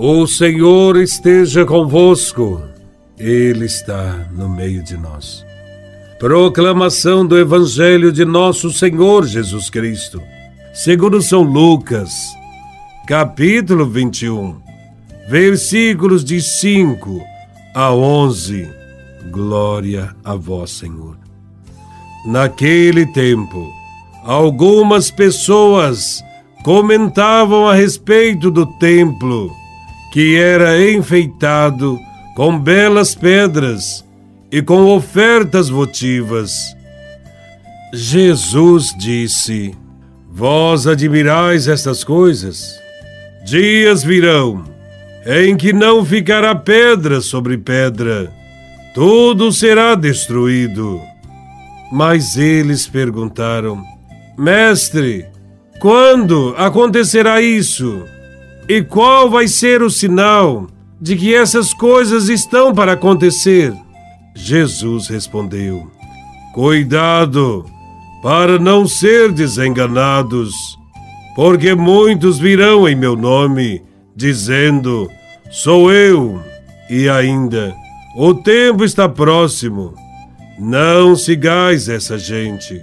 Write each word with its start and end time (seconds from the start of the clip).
O 0.00 0.28
Senhor 0.28 0.96
esteja 0.96 1.66
convosco, 1.66 2.62
Ele 3.18 3.64
está 3.64 4.28
no 4.30 4.48
meio 4.48 4.80
de 4.80 4.96
nós. 4.96 5.44
Proclamação 6.20 7.26
do 7.26 7.36
Evangelho 7.36 8.12
de 8.12 8.24
Nosso 8.24 8.70
Senhor 8.70 9.26
Jesus 9.26 9.68
Cristo, 9.68 10.22
segundo 10.72 11.20
São 11.20 11.42
Lucas, 11.42 12.12
capítulo 13.08 13.86
21, 13.86 14.62
versículos 15.28 16.24
de 16.24 16.40
5 16.40 17.20
a 17.74 17.92
11. 17.92 18.68
Glória 19.32 20.14
a 20.22 20.36
Vós, 20.36 20.70
Senhor. 20.70 21.18
Naquele 22.24 23.04
tempo, 23.04 23.68
algumas 24.22 25.10
pessoas 25.10 26.22
comentavam 26.62 27.66
a 27.66 27.74
respeito 27.74 28.48
do 28.48 28.64
templo 28.78 29.57
que 30.18 30.34
era 30.36 30.82
enfeitado 30.90 31.96
com 32.34 32.58
belas 32.58 33.14
pedras 33.14 34.04
e 34.50 34.60
com 34.60 34.86
ofertas 34.86 35.68
votivas. 35.68 36.74
Jesus 37.94 38.92
disse: 38.98 39.76
Vós 40.28 40.88
admirais 40.88 41.68
estas 41.68 42.02
coisas? 42.02 42.80
Dias 43.46 44.02
virão 44.02 44.64
em 45.24 45.56
que 45.56 45.72
não 45.72 46.04
ficará 46.04 46.52
pedra 46.52 47.20
sobre 47.20 47.56
pedra, 47.56 48.28
tudo 48.92 49.52
será 49.52 49.94
destruído. 49.94 51.00
Mas 51.92 52.36
eles 52.36 52.88
perguntaram: 52.88 53.80
Mestre, 54.36 55.26
quando 55.78 56.56
acontecerá 56.58 57.40
isso? 57.40 58.04
E 58.68 58.82
qual 58.82 59.30
vai 59.30 59.48
ser 59.48 59.80
o 59.80 59.88
sinal 59.88 60.66
de 61.00 61.16
que 61.16 61.34
essas 61.34 61.72
coisas 61.72 62.28
estão 62.28 62.74
para 62.74 62.92
acontecer? 62.92 63.72
Jesus 64.34 65.08
respondeu: 65.08 65.90
Cuidado, 66.52 67.64
para 68.22 68.58
não 68.58 68.86
ser 68.86 69.32
desenganados, 69.32 70.52
porque 71.34 71.74
muitos 71.74 72.38
virão 72.38 72.86
em 72.86 72.94
meu 72.94 73.16
nome, 73.16 73.82
dizendo: 74.14 75.08
Sou 75.50 75.90
eu, 75.90 76.38
e 76.90 77.08
ainda, 77.08 77.74
o 78.14 78.34
tempo 78.34 78.84
está 78.84 79.08
próximo. 79.08 79.94
Não 80.58 81.16
sigais 81.16 81.88
essa 81.88 82.18
gente. 82.18 82.82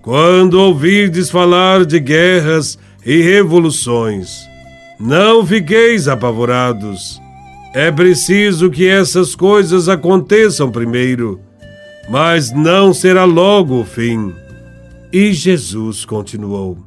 Quando 0.00 0.54
ouvirdes 0.54 1.28
falar 1.28 1.84
de 1.84 2.00
guerras 2.00 2.78
e 3.04 3.20
revoluções, 3.20 4.50
não 4.98 5.44
fiqueis 5.44 6.08
apavorados. 6.08 7.20
É 7.74 7.90
preciso 7.90 8.70
que 8.70 8.86
essas 8.86 9.34
coisas 9.34 9.88
aconteçam 9.88 10.70
primeiro, 10.70 11.40
mas 12.08 12.52
não 12.52 12.92
será 12.92 13.24
logo 13.24 13.80
o 13.80 13.84
fim. 13.84 14.32
E 15.12 15.32
Jesus 15.32 16.04
continuou: 16.04 16.78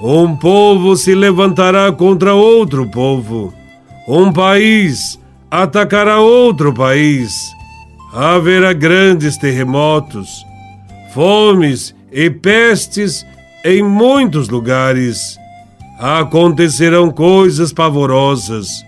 Um 0.00 0.36
povo 0.36 0.96
se 0.96 1.14
levantará 1.14 1.90
contra 1.90 2.34
outro 2.34 2.88
povo, 2.88 3.52
um 4.08 4.32
país 4.32 5.18
atacará 5.50 6.20
outro 6.20 6.72
país. 6.72 7.32
Haverá 8.12 8.72
grandes 8.72 9.36
terremotos, 9.36 10.44
fomes 11.12 11.92
e 12.12 12.30
pestes 12.30 13.26
em 13.64 13.82
muitos 13.82 14.48
lugares 14.48 15.36
acontecerão 15.98 17.10
coisas 17.10 17.72
pavorosas 17.72 18.84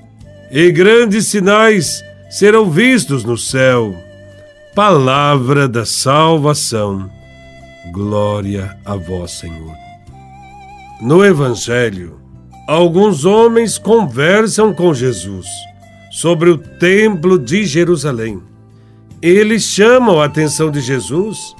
e 0.50 0.70
grandes 0.70 1.26
sinais 1.26 2.04
serão 2.30 2.70
vistos 2.70 3.24
no 3.24 3.38
céu. 3.38 3.94
Palavra 4.75 5.69
da 5.69 5.84
salvação. 5.84 7.10
Glória 7.92 8.76
a 8.84 8.97
vós, 8.97 9.32
Senhor. 9.32 9.75
No 11.00 11.25
Evangelho, 11.25 12.20
alguns 12.66 13.25
homens 13.25 13.78
conversam 13.78 14.75
com 14.75 14.92
Jesus 14.92 15.47
sobre 16.10 16.50
o 16.50 16.58
Templo 16.58 17.38
de 17.38 17.64
Jerusalém. 17.64 18.42
Eles 19.22 19.62
chamam 19.62 20.20
a 20.20 20.26
atenção 20.26 20.70
de 20.70 20.81
Jesus 20.81 21.54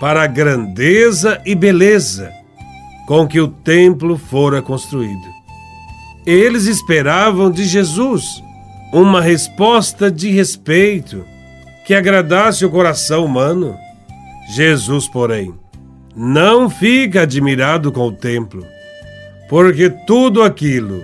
para 0.00 0.22
a 0.22 0.26
grandeza 0.26 1.40
e 1.44 1.54
beleza 1.54 2.39
com 3.10 3.26
que 3.26 3.40
o 3.40 3.48
templo 3.48 4.16
fora 4.16 4.62
construído. 4.62 5.26
Eles 6.24 6.66
esperavam 6.66 7.50
de 7.50 7.64
Jesus 7.64 8.40
uma 8.92 9.20
resposta 9.20 10.08
de 10.08 10.30
respeito 10.30 11.24
que 11.84 11.92
agradasse 11.92 12.64
o 12.64 12.70
coração 12.70 13.24
humano. 13.24 13.76
Jesus, 14.54 15.08
porém, 15.08 15.52
não 16.14 16.70
fica 16.70 17.22
admirado 17.22 17.90
com 17.90 18.06
o 18.06 18.12
templo, 18.12 18.64
porque 19.48 19.90
tudo 19.90 20.44
aquilo 20.44 21.02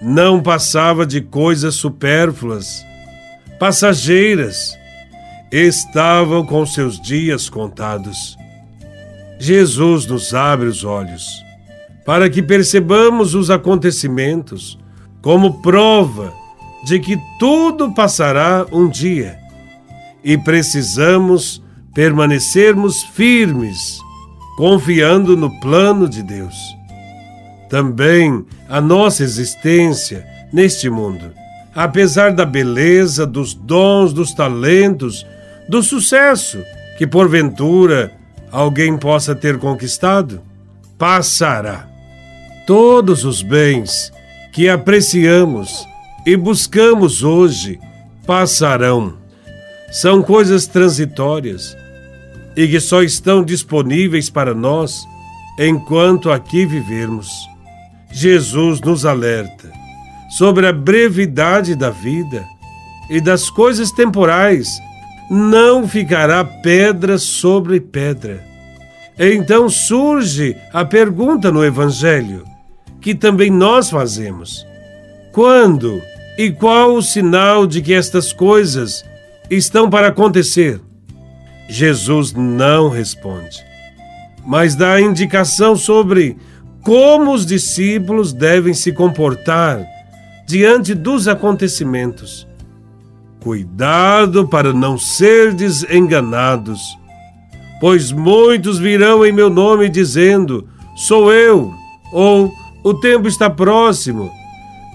não 0.00 0.42
passava 0.42 1.06
de 1.06 1.20
coisas 1.20 1.76
supérfluas, 1.76 2.84
passageiras, 3.60 4.76
estavam 5.52 6.44
com 6.44 6.66
seus 6.66 7.00
dias 7.00 7.48
contados. 7.48 8.36
Jesus 9.38 10.06
nos 10.06 10.34
abre 10.34 10.66
os 10.66 10.84
olhos 10.84 11.24
para 12.04 12.30
que 12.30 12.42
percebamos 12.42 13.34
os 13.34 13.50
acontecimentos 13.50 14.78
como 15.20 15.60
prova 15.60 16.32
de 16.84 16.98
que 16.98 17.18
tudo 17.38 17.92
passará 17.92 18.66
um 18.72 18.88
dia 18.88 19.38
e 20.24 20.38
precisamos 20.38 21.62
permanecermos 21.94 23.02
firmes, 23.02 23.98
confiando 24.56 25.36
no 25.36 25.50
plano 25.60 26.08
de 26.08 26.22
Deus. 26.22 26.56
Também 27.68 28.44
a 28.68 28.80
nossa 28.80 29.22
existência 29.22 30.26
neste 30.52 30.88
mundo, 30.88 31.30
apesar 31.74 32.32
da 32.32 32.46
beleza, 32.46 33.26
dos 33.26 33.52
dons, 33.52 34.12
dos 34.12 34.32
talentos, 34.32 35.26
do 35.68 35.82
sucesso 35.82 36.58
que 36.96 37.06
porventura 37.06 38.17
alguém 38.50 38.96
possa 38.96 39.34
ter 39.34 39.58
conquistado, 39.58 40.42
passará. 40.96 41.88
Todos 42.66 43.24
os 43.24 43.42
bens 43.42 44.12
que 44.52 44.68
apreciamos 44.68 45.86
e 46.26 46.36
buscamos 46.36 47.22
hoje 47.22 47.78
passarão. 48.26 49.14
São 49.90 50.22
coisas 50.22 50.66
transitórias 50.66 51.76
e 52.56 52.66
que 52.68 52.80
só 52.80 53.02
estão 53.02 53.42
disponíveis 53.42 54.28
para 54.28 54.54
nós 54.54 55.00
enquanto 55.58 56.30
aqui 56.30 56.66
vivermos. 56.66 57.30
Jesus 58.10 58.80
nos 58.80 59.06
alerta 59.06 59.70
sobre 60.36 60.66
a 60.66 60.72
brevidade 60.72 61.74
da 61.74 61.90
vida 61.90 62.44
e 63.08 63.20
das 63.20 63.48
coisas 63.48 63.90
temporais 63.90 64.68
não 65.30 65.86
ficará 65.86 66.44
pedra 66.44 67.18
sobre 67.18 67.80
pedra. 67.80 68.42
Então 69.18 69.68
surge 69.68 70.56
a 70.72 70.84
pergunta 70.84 71.50
no 71.50 71.64
Evangelho, 71.64 72.44
que 73.00 73.14
também 73.14 73.50
nós 73.50 73.90
fazemos: 73.90 74.66
quando 75.32 76.00
e 76.38 76.50
qual 76.50 76.94
o 76.94 77.02
sinal 77.02 77.66
de 77.66 77.82
que 77.82 77.92
estas 77.92 78.32
coisas 78.32 79.04
estão 79.50 79.90
para 79.90 80.08
acontecer? 80.08 80.80
Jesus 81.68 82.32
não 82.32 82.88
responde, 82.88 83.62
mas 84.46 84.74
dá 84.74 85.00
indicação 85.00 85.76
sobre 85.76 86.36
como 86.82 87.34
os 87.34 87.44
discípulos 87.44 88.32
devem 88.32 88.72
se 88.72 88.92
comportar 88.92 89.84
diante 90.46 90.94
dos 90.94 91.28
acontecimentos 91.28 92.47
Cuidado 93.40 94.48
para 94.48 94.72
não 94.72 94.98
serdes 94.98 95.84
enganados, 95.88 96.80
pois 97.80 98.10
muitos 98.10 98.78
virão 98.78 99.24
em 99.24 99.32
meu 99.32 99.48
nome 99.48 99.88
dizendo: 99.88 100.68
Sou 100.96 101.32
eu, 101.32 101.72
ou 102.12 102.52
o 102.82 102.94
tempo 102.94 103.28
está 103.28 103.48
próximo. 103.48 104.30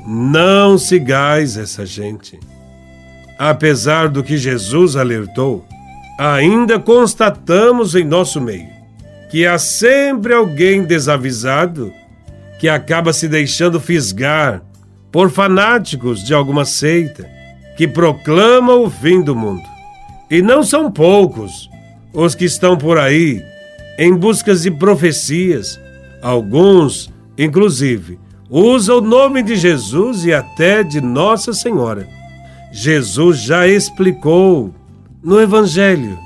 Não 0.05 0.77
sigais 0.77 1.57
essa 1.57 1.85
gente. 1.85 2.37
Apesar 3.39 4.09
do 4.09 4.21
que 4.21 4.37
Jesus 4.37 4.97
alertou, 4.97 5.65
ainda 6.19 6.77
constatamos 6.77 7.95
em 7.95 8.03
nosso 8.03 8.41
meio 8.41 8.73
que 9.31 9.47
há 9.47 9.57
sempre 9.57 10.31
alguém 10.33 10.83
desavisado 10.83 11.91
que 12.59 12.69
acaba 12.69 13.11
se 13.11 13.27
deixando 13.27 13.79
fisgar 13.79 14.61
por 15.11 15.31
fanáticos 15.31 16.23
de 16.23 16.35
alguma 16.35 16.65
seita 16.65 17.27
que 17.77 17.87
proclama 17.87 18.73
o 18.73 18.89
fim 18.89 19.21
do 19.21 19.35
mundo. 19.35 19.63
E 20.29 20.41
não 20.41 20.63
são 20.63 20.91
poucos 20.91 21.69
os 22.13 22.35
que 22.35 22.45
estão 22.45 22.77
por 22.77 22.97
aí 22.97 23.43
em 23.97 24.15
busca 24.15 24.55
de 24.55 24.71
profecias, 24.71 25.79
alguns, 26.21 27.11
inclusive, 27.37 28.19
usa 28.49 28.95
o 28.95 29.01
nome 29.01 29.43
de 29.43 29.55
Jesus 29.55 30.25
e 30.25 30.33
até 30.33 30.83
de 30.83 31.01
Nossa 31.01 31.53
Senhora. 31.53 32.07
Jesus 32.71 33.39
já 33.39 33.67
explicou 33.67 34.73
no 35.23 35.39
Evangelho 35.39 36.17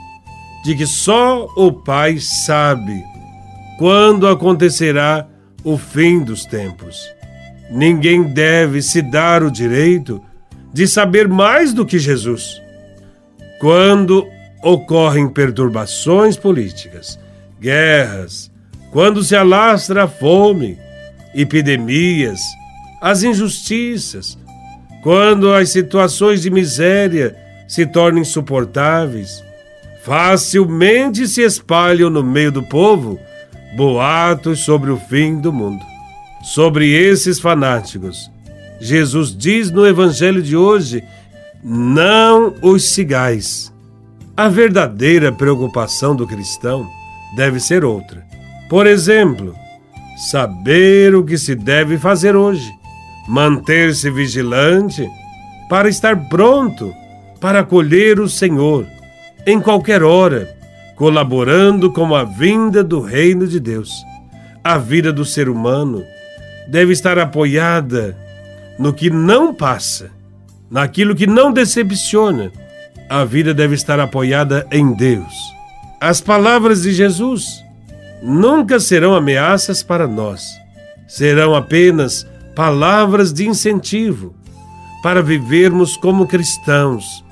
de 0.64 0.76
que 0.76 0.86
só 0.86 1.48
o 1.56 1.72
Pai 1.72 2.18
sabe 2.20 3.04
quando 3.78 4.28
acontecerá 4.28 5.28
o 5.64 5.78
fim 5.78 6.24
dos 6.24 6.46
tempos. 6.46 6.98
Ninguém 7.70 8.24
deve 8.24 8.82
se 8.82 9.02
dar 9.02 9.44
o 9.44 9.52
direito 9.52 10.22
de 10.74 10.88
saber 10.88 11.28
mais 11.28 11.74
do 11.74 11.86
que 11.86 11.98
Jesus. 12.00 12.62
Quando 13.60 14.28
ocorrem 14.64 15.30
perturbações 15.30 16.38
políticas, 16.38 17.20
guerras, 17.60 18.52
quando 18.92 19.24
se 19.24 19.36
alastra 19.36 20.04
a 20.04 20.08
fome, 20.08 20.78
epidemias, 21.34 22.40
as 23.02 23.24
injustiças, 23.24 24.38
quando 25.04 25.54
as 25.54 25.70
situações 25.70 26.42
de 26.42 26.50
miséria 26.50 27.36
se 27.68 27.86
tornam 27.86 28.22
insuportáveis, 28.22 29.44
facilmente 30.04 31.28
se 31.28 31.42
espalham 31.42 32.10
no 32.10 32.24
meio 32.24 32.52
do 32.52 32.64
povo 32.64 33.20
boatos 33.76 34.62
sobre 34.62 34.90
o 34.90 34.98
fim 34.98 35.40
do 35.40 35.52
mundo. 35.52 35.84
Sobre 36.42 36.92
esses 36.92 37.40
fanáticos, 37.40 38.32
Jesus 38.80 39.36
diz 39.36 39.72
no 39.72 39.86
Evangelho 39.86 40.42
de 40.42 40.56
hoje: 40.56 41.04
não 41.64 42.54
os 42.62 42.90
sigais. 42.92 43.74
A 44.36 44.48
verdadeira 44.48 45.32
preocupação 45.32 46.16
do 46.16 46.28
cristão 46.28 46.88
deve 47.36 47.60
ser 47.60 47.84
outra. 47.84 48.24
Por 48.70 48.86
exemplo, 48.86 49.56
saber 50.30 51.16
o 51.16 51.24
que 51.24 51.38
se 51.38 51.56
deve 51.56 51.98
fazer 51.98 52.36
hoje, 52.36 52.72
manter-se 53.28 54.10
vigilante 54.12 55.10
para 55.70 55.90
estar 55.90 56.30
pronto 56.30 56.94
para 57.40 57.60
acolher 57.60 58.20
o 58.20 58.30
Senhor 58.30 58.86
em 59.46 59.60
qualquer 59.60 60.04
hora, 60.04 60.56
colaborando 60.96 61.92
com 61.92 62.16
a 62.16 62.24
vinda 62.24 62.84
do 62.84 63.00
reino 63.00 63.48
de 63.48 63.60
Deus. 63.60 63.92
A 64.64 64.78
vida 64.78 65.12
do 65.12 65.24
ser 65.24 65.50
humano 65.50 66.04
deve 66.68 66.94
estar 66.94 67.18
apoiada 67.18 68.16
no 68.78 68.94
que 68.94 69.10
não 69.10 69.54
passa, 69.54 70.12
naquilo 70.70 71.16
que 71.16 71.28
não 71.28 71.52
decepciona. 71.52 72.52
A 73.10 73.24
vida 73.24 73.54
deve 73.54 73.76
estar 73.76 74.00
apoiada 74.00 74.68
em 74.72 74.94
Deus. 74.94 75.34
As 76.00 76.22
palavras 76.22 76.84
de 76.84 76.92
Jesus 76.92 77.64
nunca 78.22 78.80
serão 78.80 79.16
ameaças 79.16 79.82
para 79.82 80.08
nós, 80.08 80.44
serão 81.08 81.56
apenas 81.56 82.28
palavras 82.56 83.32
de 83.32 83.48
incentivo 83.48 84.36
para 85.02 85.22
vivermos 85.22 85.96
como 85.96 86.28
cristãos 86.28 87.24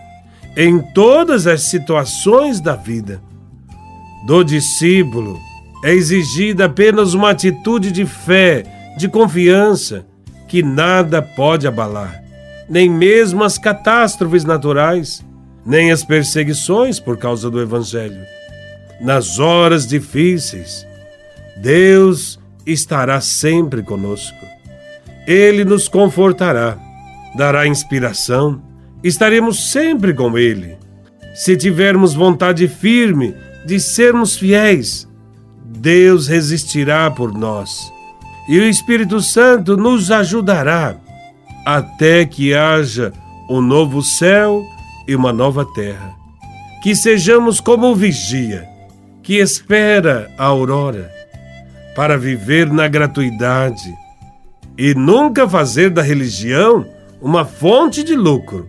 em 0.56 0.80
todas 0.80 1.48
as 1.48 1.63
situações 1.63 2.62
da 2.62 2.75
vida. 2.75 3.21
Do 4.25 4.44
discípulo 4.44 5.38
é 5.83 5.91
exigida 5.91 6.65
apenas 6.65 7.13
uma 7.13 7.31
atitude 7.31 7.91
de 7.91 8.06
fé, 8.06 8.63
de 8.98 9.09
confiança, 9.09 10.07
que 10.47 10.62
nada 10.62 11.21
pode 11.21 11.68
abalar, 11.68 12.24
nem 12.69 12.89
mesmo 12.89 13.44
as 13.44 13.57
catástrofes 13.57 14.44
naturais, 14.44 15.24
nem 15.65 15.92
as 15.92 16.03
perseguições 16.03 17.00
por 17.00 17.18
causa 17.18 17.50
do 17.50 17.62
Evangelho. 17.62 18.21
Nas 19.01 19.39
horas 19.39 19.88
difíceis, 19.88 20.86
Deus 21.57 22.39
estará 22.65 23.19
sempre 23.19 23.81
conosco. 23.81 24.45
Ele 25.27 25.65
nos 25.65 25.88
confortará, 25.88 26.77
dará 27.36 27.68
inspiração, 27.68 28.62
estaremos 29.03 29.71
sempre 29.71 30.13
com 30.13 30.38
Ele. 30.38 30.77
Se 31.33 31.57
tivermos 31.57 32.13
vontade 32.13 32.68
firme 32.68 33.36
de 33.65 33.80
sermos 33.80 34.38
fiéis, 34.38 35.07
Deus 35.65 36.27
resistirá 36.27 37.09
por 37.12 37.33
nós 37.33 37.94
e 38.47 38.59
o 38.59 38.63
Espírito 38.63 39.21
Santo 39.21 39.75
nos 39.75 40.12
ajudará 40.12 40.97
até 41.65 42.25
que 42.25 42.53
haja 42.53 43.12
um 43.50 43.59
novo 43.59 44.01
céu 44.01 44.63
e 45.07 45.15
uma 45.15 45.33
nova 45.33 45.65
terra. 45.74 46.13
Que 46.83 46.95
sejamos 46.95 47.59
como 47.59 47.88
o 47.88 47.95
vigia 47.95 48.68
que 49.24 49.38
espera 49.39 50.31
a 50.38 50.45
aurora 50.45 51.12
para 51.95 52.15
viver 52.15 52.71
na 52.71 52.88
gratuidade 52.88 53.92
e 54.77 54.94
nunca 54.94 55.50
fazer 55.50 55.89
da 55.89 56.03
religião 56.03 56.86
uma 57.19 57.44
fonte 57.44 58.03
de 58.03 58.15
lucro, 58.15 58.68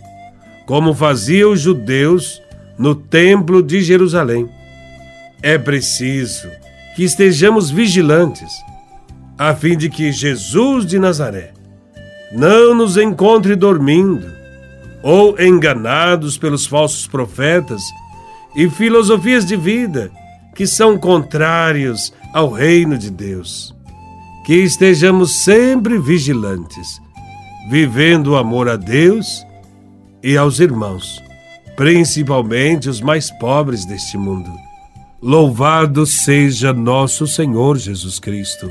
como 0.65 0.95
faziam 0.95 1.53
os 1.53 1.61
judeus 1.61 2.41
no 2.79 2.95
Templo 2.95 3.63
de 3.63 3.83
Jerusalém. 3.83 4.49
É 5.43 5.59
preciso 5.59 6.49
que 6.95 7.05
estejamos 7.05 7.71
vigilantes 7.71 8.51
a 9.39 9.55
fim 9.55 9.77
de 9.77 9.91
que 9.91 10.13
Jesus 10.13 10.87
de 10.87 10.99
Nazaré 10.99 11.53
não 12.33 12.75
nos 12.75 12.97
encontre 12.97 13.55
dormindo 13.55 14.27
ou 15.03 15.39
enganados 15.41 16.37
pelos 16.39 16.67
falsos 16.67 17.07
profetas 17.07 17.83
e 18.57 18.69
filosofias 18.69 19.45
de 19.45 19.57
vida 19.57 20.11
que 20.55 20.67
são 20.67 20.99
contrários 20.99 22.13
ao 22.33 22.51
reino 22.51 22.97
de 22.97 23.11
Deus. 23.11 23.75
Que 24.45 24.55
estejamos 24.55 25.43
sempre 25.45 25.99
vigilantes, 25.99 27.01
vivendo 27.69 28.29
o 28.29 28.37
amor 28.37 28.69
a 28.69 28.77
Deus 28.77 29.45
e 30.23 30.37
aos 30.37 30.61
irmãos, 30.61 31.23
principalmente 31.77 32.89
os 32.89 33.01
mais 33.01 33.31
pobres 33.31 33.85
deste 33.85 34.17
mundo. 34.17 34.51
Louvado 35.21 36.07
seja 36.07 36.73
nosso 36.73 37.27
Senhor 37.27 37.77
Jesus 37.77 38.19
Cristo 38.19 38.71